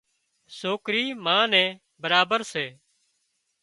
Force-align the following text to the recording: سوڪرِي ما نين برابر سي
سوڪرِي 0.59 1.03
ما 1.23 1.37
نين 1.51 1.71
برابر 2.01 2.39
سي 2.51 2.65